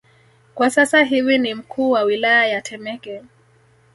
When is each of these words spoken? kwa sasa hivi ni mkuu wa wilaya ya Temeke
kwa 0.55 0.69
sasa 0.69 1.03
hivi 1.03 1.37
ni 1.37 1.53
mkuu 1.53 1.91
wa 1.91 2.01
wilaya 2.03 2.47
ya 2.47 2.61
Temeke 2.61 3.23